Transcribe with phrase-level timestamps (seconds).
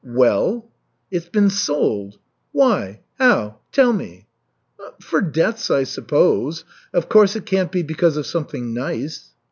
[0.03, 0.67] "Well?"
[1.11, 2.17] "It's been sold."
[2.53, 3.01] "Why?
[3.19, 3.59] How?
[3.71, 4.25] Tell me."
[4.99, 6.65] "For debts, I suppose.
[6.91, 9.29] Of course it can't be because of something nice."